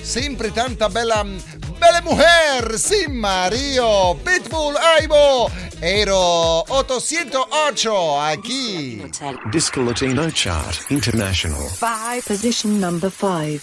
[0.01, 1.26] Sempre tanta bella...
[1.81, 9.03] Belle mujer, sì Mario, Pitbull, Aibo, Ero 808, aquí.
[9.51, 11.66] Disco Latino Chart International.
[11.71, 12.23] Five.
[12.27, 13.62] Position number five.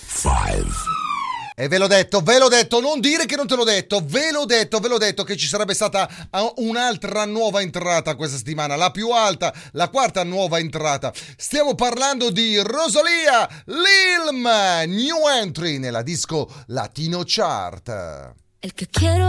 [1.55, 4.31] E ve l'ho detto, ve l'ho detto, non dire che non te l'ho detto, ve
[4.31, 8.75] l'ho detto, ve l'ho detto che ci sarebbe stata ah, un'altra nuova entrata questa settimana,
[8.75, 11.13] la più alta, la quarta nuova entrata.
[11.35, 14.47] Stiamo parlando di Rosalia Lilm,
[14.87, 18.35] new entry nella disco Latino Chart.
[18.59, 19.27] El que quiero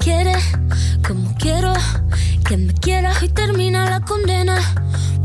[0.00, 0.32] quiere
[1.06, 1.72] como quiero
[2.48, 4.56] que me quiera y termina la condena.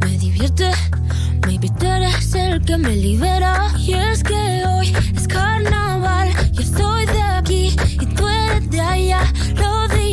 [0.02, 0.70] Me divierte,
[1.48, 3.72] maybe tú eres el que me libera.
[3.78, 9.22] Y es que hoy es carnaval, yo soy de aquí y tú eres de allá.
[9.56, 10.05] Lo diré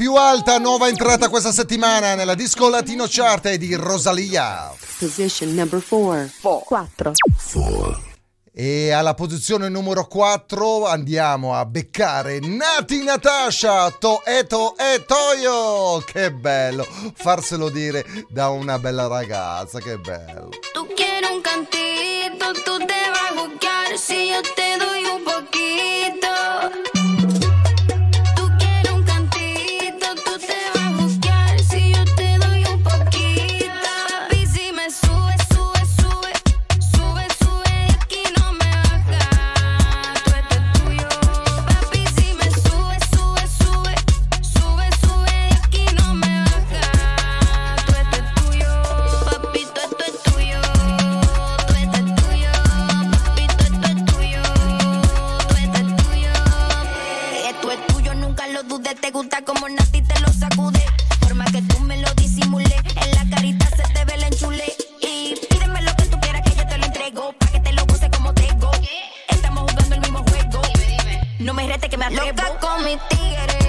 [0.00, 4.72] più alta nuova entrata questa settimana nella disco Latino Chart è di Rosalia.
[4.98, 6.30] Position number four.
[6.64, 7.12] Quattro.
[8.50, 16.02] E alla posizione numero 4 andiamo a beccare Nati Natasha, To Eto e Toyo.
[16.06, 20.48] Che bello farselo dire da una bella ragazza, che bello.
[20.72, 26.99] Tú quieres un cantito, tú te vas a buscar si yo te doy un poquito.
[59.20, 60.82] ejecuta como Nati te lo sacude.
[61.20, 64.64] Forma que tú me lo disimule, en la carita se te ve el enchule.
[65.00, 67.86] Y pídeme lo que tú quieras que yo te lo entrego, pa' que te lo
[67.86, 68.70] puse como tengo.
[69.28, 70.62] Estamos jugando el mismo juego.
[71.38, 72.26] No me rete que me atrevo.
[72.28, 73.59] Loca con mi tigre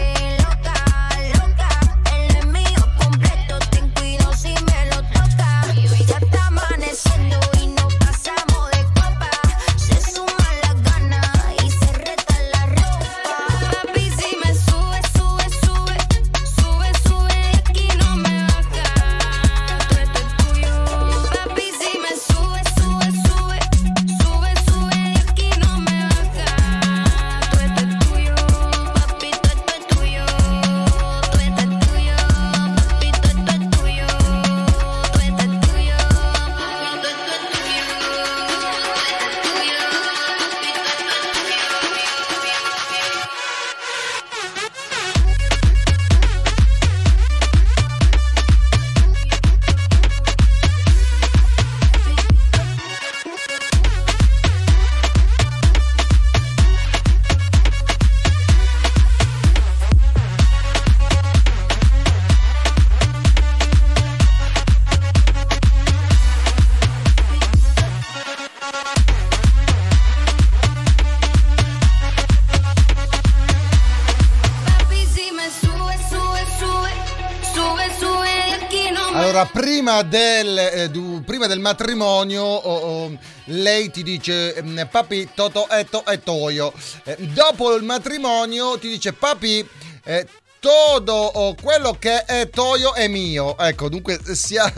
[79.92, 85.68] prima del, eh, du- prima del matrimonio, oh, oh, lei ti dice mm, papi toto
[85.70, 86.72] eto e toio.
[87.04, 89.68] Eh, dopo il matrimonio ti dice papi
[90.06, 90.26] eh,
[90.60, 93.58] todo oh, quello che è toio è mio.
[93.58, 94.72] Ecco, dunque sia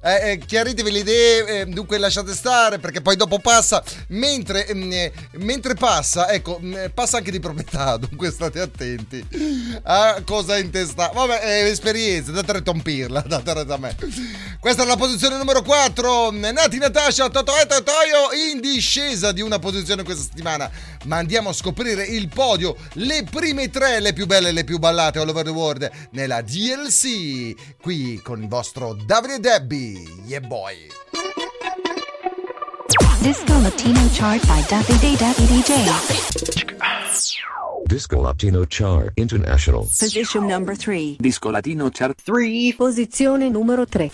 [0.00, 4.92] eh, eh, chiaritevi le idee, eh, dunque lasciate stare perché poi dopo passa mentre, mm,
[4.92, 9.26] eh, mentre passa, ecco, mm, passa anche di proprietà, dunque state attenti
[9.82, 11.10] a cosa in testa.
[11.12, 13.96] Vabbè, è esperienza, date a pirla, date a me.
[14.60, 16.30] Questa è la posizione numero 4.
[16.30, 20.70] Nati Natasha, Toto e Toio in discesa di una posizione questa settimana.
[21.04, 24.78] Ma andiamo a scoprire il podio, le prime tre, le più belle e le più
[24.78, 27.76] ballate all over the world nella DLC.
[27.80, 29.97] Qui con il vostro Davide Debbie,
[30.28, 30.76] yeah boy.
[33.20, 35.72] Disco Latino chart by Davide Davide DJ.
[37.86, 39.84] Disco Latino Chart International.
[39.84, 41.16] Position number 3.
[41.18, 42.74] Disco Latino Chart 3.
[42.76, 44.10] Posizione numero 3.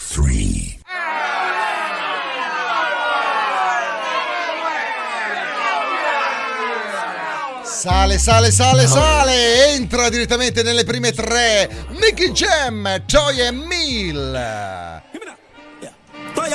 [7.64, 9.74] Sale, sale, sale, sale!
[9.74, 11.68] Entra direttamente nelle prime tre.
[11.88, 14.93] Mickey Jam, Joy e Mill.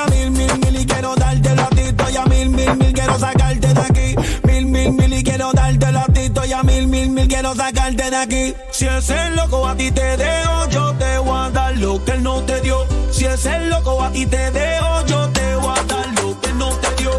[0.08, 1.82] Mil, mil, mil y quiero dártelo a ti.
[1.82, 4.16] Estoy a mil, mil, mil, quiero sacarte de aquí.
[4.44, 6.22] Mil, mil, mil y quiero dártelo a ti.
[6.22, 8.56] Estoy a mil, mil, mil, quiero sacarte de aquí.
[8.72, 12.12] Si es el loco a ti te dejo, yo te voy a dar lo que
[12.12, 12.86] él no te dio.
[13.12, 16.50] Si es el loco a ti te dejo, yo te voy a dar lo que
[16.50, 17.12] él no te dio.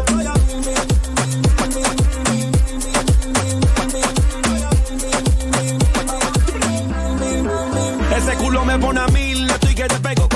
[8.17, 9.49] Ese culo me pone a mil.
[9.49, 10.30] Estoy que te pego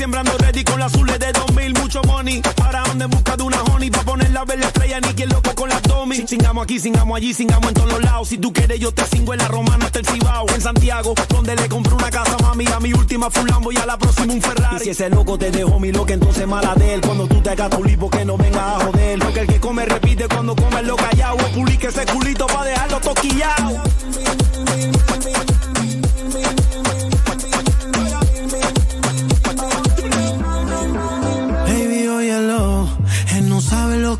[0.00, 1.74] Sembrando ready con las azules de 2000.
[1.74, 2.40] Mucho money.
[2.56, 3.90] Para donde en busca de una honey.
[3.90, 4.98] Pa' poner la estrella.
[4.98, 6.26] Ni quien loco con las domi.
[6.26, 8.28] Singamos aquí, singamos allí, singamos en todos los lados.
[8.28, 10.46] Si tú quieres, yo te cingo en la romana hasta el Cibao.
[10.54, 12.64] En Santiago, donde le compré una casa, mami.
[12.68, 14.76] A mi última Fulambo y a la próxima un Ferrari.
[14.76, 17.02] Y si ese loco te dejó mi loca, entonces mala de él.
[17.02, 19.18] Cuando tú te hagas tu lipo, que no venga a joder.
[19.18, 21.34] Porque el que come repite cuando come lo callado.
[21.34, 23.82] O pulique ese culito pa' dejarlo toquillado.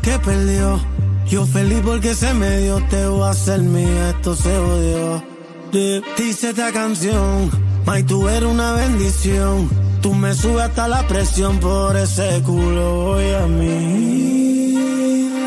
[0.01, 0.79] Que perdió.
[1.27, 5.23] Yo feliz porque se me dio, te voy a hacer mía, esto se odió.
[6.17, 7.49] Dice esta canción,
[7.85, 9.69] May, tú eres una bendición.
[10.01, 14.75] Tú me subes hasta la presión por ese culo, voy a mí.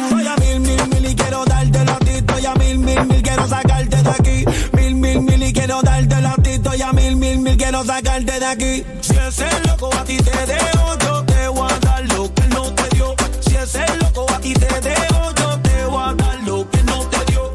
[0.04, 2.10] Estoy a mil, mil, mil y quiero dártelo a ti.
[2.10, 4.44] Estoy a mil, mil, mil, quiero sacarte de aquí.
[4.76, 6.50] Mil, mil, mil y quiero dártelo a ti.
[6.50, 8.84] Estoy a mil, mil, mil, quiero sacarte de aquí.
[9.00, 11.13] Si es el loco a ti te dejo, yo
[14.44, 17.52] ti te dejo, yo te voy a dar lo que no te dio.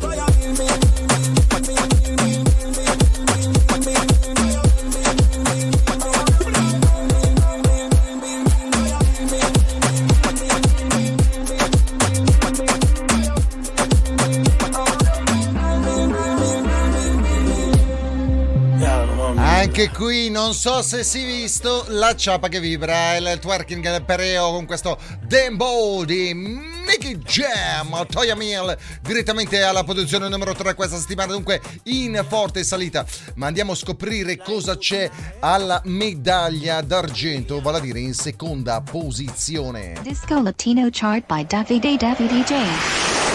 [19.37, 24.03] Anche qui non so se si è visto la ciapa che vibra, il twerking del
[24.03, 26.33] pereo con questo Dembo di
[26.89, 33.05] Mickey Jam, Toya Mill, direttamente alla posizione numero 3 questa settimana, dunque in forte salita.
[33.35, 35.07] Ma andiamo a scoprire cosa c'è
[35.39, 39.99] alla medaglia d'argento, vale a dire in seconda posizione.
[40.01, 42.55] Disco Latino chart by Davide Davide DJ.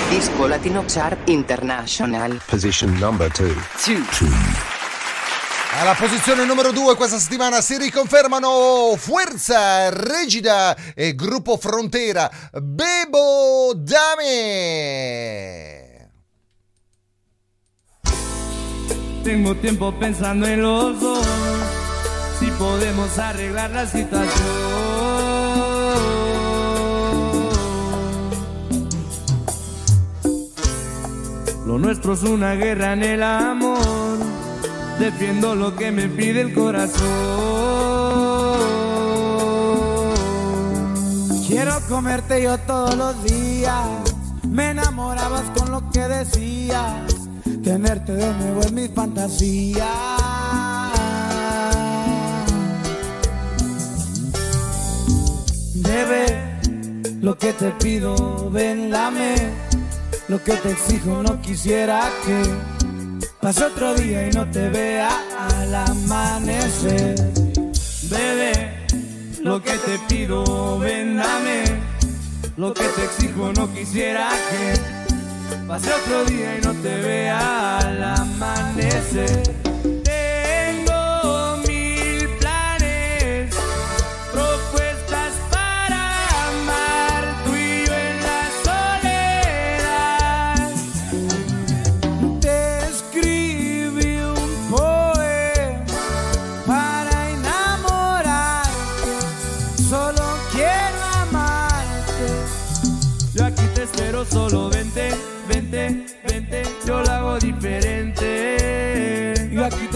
[0.08, 2.40] Disco Latino Chart International.
[2.46, 4.73] Position number 2.
[5.76, 12.30] Alla posizione numero 2 questa settimana si riconfermano Fuerza, Regida e Gruppo Frontera.
[12.52, 14.92] Bebo Dame.
[19.24, 21.26] Tengo tiempo pensando en los dos,
[22.38, 24.74] si podemos arreglar la situación.
[31.66, 34.18] Lo nuestro es una guerra en el amor,
[34.98, 37.04] defiendo lo que me pide el corazón.
[41.46, 43.86] Quiero comerte yo todos los días.
[44.48, 47.14] Me enamorabas con lo que decías.
[47.62, 49.88] Tenerte de nuevo es mi fantasía.
[55.74, 56.58] Bebé,
[57.20, 59.34] lo que te pido, ven, lame.
[60.28, 62.73] Lo que te exijo, no quisiera que
[63.44, 67.14] pase otro día y no te vea al amanecer.
[68.04, 68.86] Bebé,
[69.42, 71.64] lo que te pido, ven, dame.
[72.56, 78.02] Lo que te exijo, no quisiera que pase otro día y no te vea al
[78.02, 79.63] amanecer.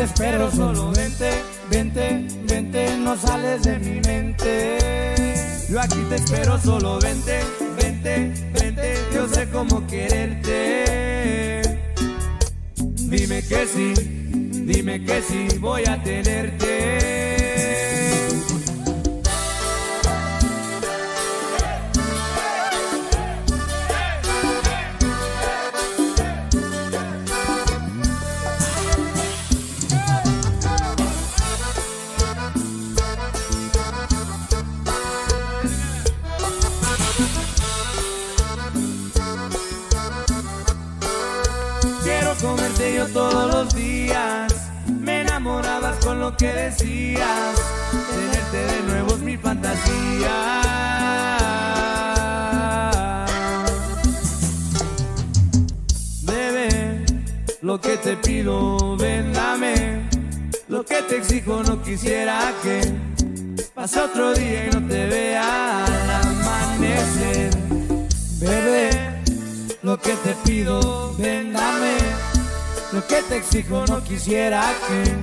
[0.09, 1.30] Espero, solo vente,
[1.70, 4.78] vente, vente, no sales de mi mente.
[5.68, 7.40] Yo aquí te espero, solo vente,
[7.80, 11.62] vente, vente, yo sé cómo quererte.
[12.76, 13.94] Dime que sí,
[14.64, 17.38] dime que sí, voy a tenerte.
[43.12, 44.54] Todos los días.
[44.86, 47.54] Me enamorabas con lo que decías.
[48.14, 50.64] Tenerte de nuevo es mi fantasía.
[56.22, 57.06] Bebé,
[57.62, 60.09] lo que te pido, ven, dame.
[60.68, 62.80] Lo que te exijo, no quisiera que
[63.74, 67.50] pase otro día y no te vea al amanecer.
[68.40, 68.90] Bebé,
[69.82, 72.28] lo que te pido, ven, dame.
[72.93, 75.14] Lo que te exijo, no quisiera que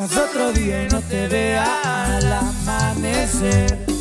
[0.00, 3.95] pase otro día y no te vea al amanecer.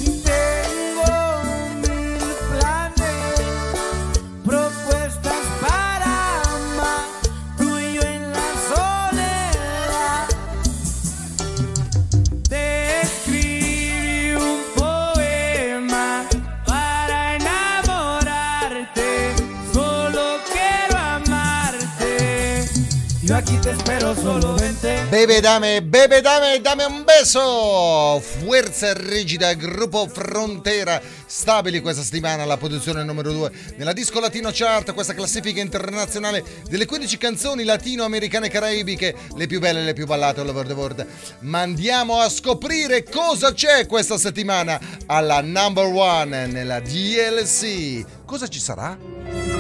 [24.16, 25.06] Solo vente.
[25.10, 28.20] Bebe dame, bebe dame, dame un beso!
[28.20, 34.94] Fuerza rigida, gruppo Frontera, stabili questa settimana alla posizione numero 2 nella disco latino chart,
[34.94, 40.06] questa classifica internazionale delle 15 canzoni latinoamericane e caraibiche, le più belle e le più
[40.06, 41.06] ballate all over the world.
[41.40, 48.04] Ma andiamo a scoprire cosa c'è questa settimana alla number one nella DLC.
[48.26, 49.55] Cosa ci sarà?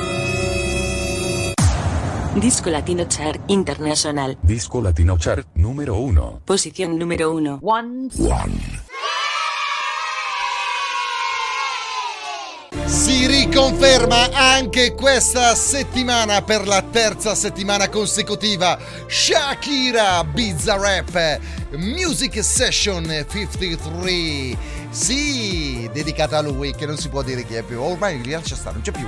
[2.35, 4.35] Disco Latino Chart International.
[4.41, 6.41] Disco Latino Chart número 1.
[6.43, 7.59] Posición número 1.
[7.61, 8.09] One.
[12.85, 18.77] Si riconferma anche questa settimana per la terza settimana consecutiva
[19.07, 21.39] Shakira Bizza Rap
[21.77, 24.57] Music Session 53
[24.89, 28.55] Sì, dedicata a lui che non si può dire chi è più Ormai li lascia
[28.55, 29.07] stare, non c'è più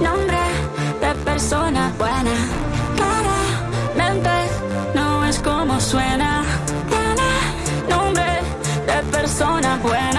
[0.00, 0.38] nombre
[1.00, 2.34] de persona buena.
[2.96, 4.30] Claramente
[4.94, 6.44] no es como suena.
[6.88, 7.30] Tiene
[7.88, 8.40] nombre
[8.86, 10.17] de persona buena.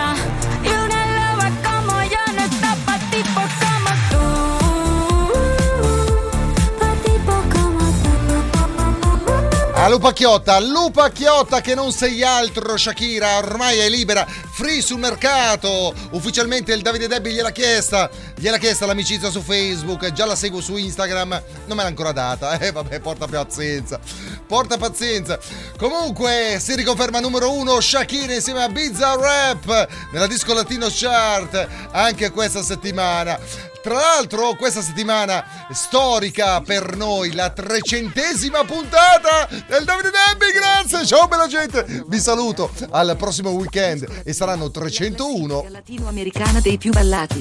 [9.89, 15.91] Lupa Chiotta, Lupa Chiotta che non sei altro, Shakira, ormai è libera, free sul mercato.
[16.11, 20.77] Ufficialmente il Davide Debbie gliel'ha chiesta, gliel'ha chiesta l'amicizia su Facebook, già la seguo su
[20.77, 21.29] Instagram,
[21.65, 22.57] non me l'ha ancora data.
[22.61, 23.99] Eh vabbè, porta pazienza.
[24.45, 25.39] Porta pazienza.
[25.75, 32.29] Comunque si riconferma numero uno Shakira insieme a Bizarre Rap nella disco latino chart anche
[32.29, 33.39] questa settimana.
[33.81, 40.51] Tra l'altro, questa settimana storica per noi, la trecentesima puntata del Davide Debbie.
[40.51, 42.03] Grazie, ciao bella gente.
[42.05, 45.67] Vi saluto al prossimo weekend e saranno 301.
[45.69, 47.37] Latinoamericana dei più ballati.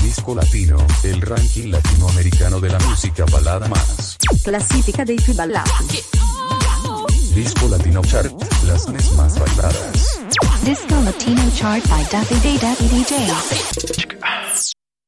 [0.00, 4.16] Disco Latino, el ranking latinoamericano de la música balada más.
[4.42, 6.04] Classifica dei più ballati.
[7.32, 8.32] Disco Latino Chart,
[8.64, 10.11] las canciones más bailadas.
[10.64, 14.81] Disco Latino chart by Duffy Day Daffy DJ.